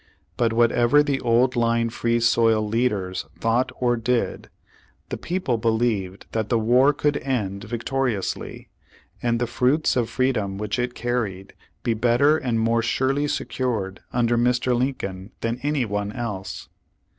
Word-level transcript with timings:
But 0.35 0.51
whatever 0.51 1.03
the 1.03 1.19
old 1.21 1.55
line 1.55 1.91
Free 1.91 2.19
Soil 2.19 2.67
leaders 2.67 3.27
thought 3.39 3.71
or 3.79 3.95
did, 3.97 4.49
the 5.09 5.17
people 5.17 5.59
believed 5.59 6.25
that 6.31 6.49
the 6.49 6.57
war 6.57 6.91
could 6.91 7.17
end 7.17 7.65
victoriously, 7.65 8.69
and 9.21 9.37
the 9.39 9.45
fruits 9.45 9.95
of 9.95 10.09
freedom 10.09 10.57
which 10.57 10.79
it 10.79 10.95
carried 10.95 11.53
be 11.83 11.93
better 11.93 12.35
and 12.39 12.59
more 12.59 12.81
surely 12.81 13.27
secured 13.27 13.99
under 14.11 14.39
Mr. 14.39 14.75
Lincoln 14.75 15.33
than 15.41 15.59
any 15.61 15.85
one 15.85 16.11
else. 16.11 16.67